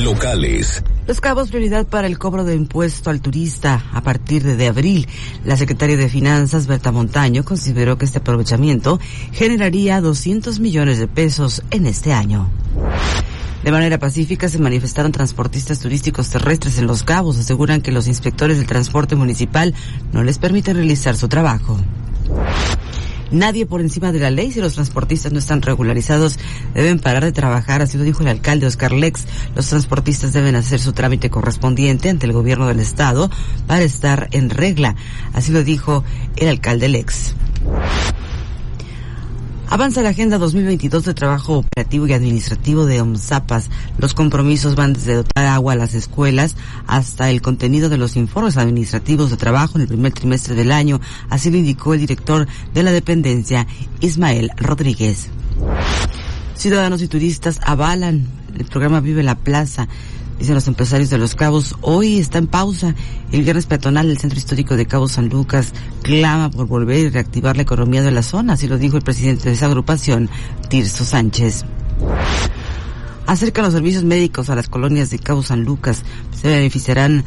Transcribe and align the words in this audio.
locales. 0.00 0.82
Los 1.06 1.20
Cabos, 1.20 1.50
prioridad 1.50 1.86
para 1.86 2.06
el 2.06 2.18
cobro 2.18 2.44
de 2.44 2.54
impuesto 2.54 3.10
al 3.10 3.20
turista 3.20 3.84
a 3.92 4.02
partir 4.02 4.42
de, 4.42 4.56
de 4.56 4.68
abril. 4.68 5.08
La 5.44 5.56
secretaria 5.56 5.96
de 5.96 6.08
Finanzas, 6.08 6.66
Berta 6.66 6.92
Montaño, 6.92 7.44
consideró 7.44 7.98
que 7.98 8.04
este 8.04 8.18
aprovechamiento 8.18 9.00
generaría 9.32 10.00
200 10.00 10.60
millones 10.60 10.98
de 10.98 11.08
pesos 11.08 11.62
en 11.70 11.86
este 11.86 12.12
año. 12.12 12.50
De 13.62 13.72
manera 13.72 13.98
pacífica 13.98 14.48
se 14.48 14.58
manifestaron 14.58 15.12
transportistas 15.12 15.80
turísticos 15.80 16.30
terrestres 16.30 16.78
en 16.78 16.86
Los 16.86 17.02
Cabos. 17.02 17.38
Aseguran 17.38 17.82
que 17.82 17.92
los 17.92 18.06
inspectores 18.06 18.56
del 18.56 18.66
transporte 18.66 19.16
municipal 19.16 19.74
no 20.12 20.22
les 20.24 20.38
permiten 20.38 20.76
realizar 20.76 21.16
su 21.16 21.28
trabajo. 21.28 21.76
Nadie 23.30 23.66
por 23.66 23.80
encima 23.80 24.12
de 24.12 24.20
la 24.20 24.30
ley. 24.30 24.52
Si 24.52 24.60
los 24.60 24.74
transportistas 24.74 25.32
no 25.32 25.38
están 25.38 25.62
regularizados, 25.62 26.38
deben 26.74 26.98
parar 26.98 27.24
de 27.24 27.32
trabajar. 27.32 27.82
Así 27.82 27.98
lo 27.98 28.04
dijo 28.04 28.22
el 28.22 28.28
alcalde 28.28 28.66
Oscar 28.66 28.92
Lex. 28.92 29.26
Los 29.54 29.68
transportistas 29.68 30.32
deben 30.32 30.56
hacer 30.56 30.80
su 30.80 30.92
trámite 30.92 31.30
correspondiente 31.30 32.10
ante 32.10 32.26
el 32.26 32.32
gobierno 32.32 32.66
del 32.66 32.80
estado 32.80 33.30
para 33.66 33.82
estar 33.82 34.28
en 34.32 34.50
regla. 34.50 34.96
Así 35.32 35.52
lo 35.52 35.64
dijo 35.64 36.04
el 36.36 36.48
alcalde 36.48 36.88
Lex. 36.88 37.34
Avanza 39.72 40.02
la 40.02 40.08
Agenda 40.08 40.36
2022 40.38 41.04
de 41.04 41.14
Trabajo 41.14 41.58
Operativo 41.58 42.04
y 42.08 42.12
Administrativo 42.12 42.86
de 42.86 43.00
OMSAPAS. 43.00 43.70
Los 43.98 44.14
compromisos 44.14 44.74
van 44.74 44.94
desde 44.94 45.14
dotar 45.14 45.46
agua 45.46 45.74
a 45.74 45.76
las 45.76 45.94
escuelas 45.94 46.56
hasta 46.88 47.30
el 47.30 47.40
contenido 47.40 47.88
de 47.88 47.96
los 47.96 48.16
informes 48.16 48.56
administrativos 48.56 49.30
de 49.30 49.36
trabajo 49.36 49.76
en 49.76 49.82
el 49.82 49.86
primer 49.86 50.12
trimestre 50.12 50.56
del 50.56 50.72
año. 50.72 51.00
Así 51.28 51.52
lo 51.52 51.56
indicó 51.56 51.94
el 51.94 52.00
director 52.00 52.48
de 52.74 52.82
la 52.82 52.90
dependencia, 52.90 53.68
Ismael 54.00 54.50
Rodríguez. 54.56 55.28
Ciudadanos 56.56 57.00
y 57.00 57.06
turistas 57.06 57.60
avalan 57.62 58.26
el 58.58 58.64
programa 58.64 58.98
Vive 58.98 59.22
la 59.22 59.36
Plaza. 59.36 59.86
Dicen 60.40 60.54
los 60.54 60.68
empresarios 60.68 61.10
de 61.10 61.18
Los 61.18 61.34
Cabos, 61.34 61.76
hoy 61.82 62.18
está 62.18 62.38
en 62.38 62.46
pausa. 62.46 62.94
El 63.30 63.42
viernes 63.42 63.66
peatonal 63.66 64.08
del 64.08 64.16
Centro 64.16 64.38
Histórico 64.38 64.74
de 64.74 64.86
Cabo 64.86 65.06
San 65.06 65.28
Lucas 65.28 65.74
clama 66.00 66.50
por 66.50 66.66
volver 66.66 66.96
y 66.96 67.08
reactivar 67.10 67.56
la 67.56 67.62
economía 67.62 68.00
de 68.00 68.10
la 68.10 68.22
zona, 68.22 68.54
así 68.54 68.66
lo 68.66 68.78
dijo 68.78 68.96
el 68.96 69.02
presidente 69.02 69.50
de 69.50 69.54
esa 69.54 69.66
agrupación, 69.66 70.30
Tirso 70.70 71.04
Sánchez. 71.04 71.66
Acerca 73.26 73.60
los 73.60 73.74
servicios 73.74 74.02
médicos 74.02 74.48
a 74.48 74.54
las 74.54 74.70
colonias 74.70 75.10
de 75.10 75.18
Cabo 75.18 75.42
San 75.42 75.62
Lucas. 75.64 76.04
Se 76.34 76.48
beneficiarán 76.48 77.22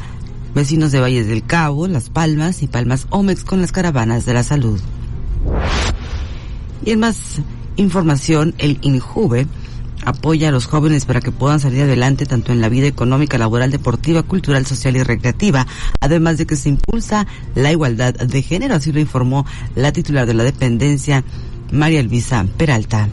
vecinos 0.52 0.90
de 0.90 0.98
Valles 0.98 1.28
del 1.28 1.46
Cabo, 1.46 1.86
Las 1.86 2.10
Palmas 2.10 2.64
y 2.64 2.66
Palmas 2.66 3.06
Omex 3.10 3.44
con 3.44 3.60
las 3.60 3.70
caravanas 3.70 4.26
de 4.26 4.34
la 4.34 4.42
salud. 4.42 4.80
Y 6.84 6.90
en 6.90 6.98
más 6.98 7.16
información, 7.76 8.56
el 8.58 8.78
INJUVE 8.82 9.46
apoya 10.04 10.48
a 10.48 10.52
los 10.52 10.66
jóvenes 10.66 11.06
para 11.06 11.20
que 11.20 11.32
puedan 11.32 11.60
salir 11.60 11.82
adelante 11.82 12.26
tanto 12.26 12.52
en 12.52 12.60
la 12.60 12.68
vida 12.68 12.86
económica, 12.86 13.38
laboral, 13.38 13.70
deportiva, 13.70 14.22
cultural, 14.22 14.66
social 14.66 14.96
y 14.96 15.02
recreativa, 15.02 15.66
además 16.00 16.38
de 16.38 16.46
que 16.46 16.56
se 16.56 16.68
impulsa 16.68 17.26
la 17.54 17.72
igualdad 17.72 18.14
de 18.14 18.42
género, 18.42 18.74
así 18.74 18.92
lo 18.92 19.00
informó 19.00 19.46
la 19.74 19.92
titular 19.92 20.26
de 20.26 20.34
la 20.34 20.44
dependencia, 20.44 21.24
María 21.72 22.00
Elvisa 22.00 22.46
Peralta. 22.56 23.08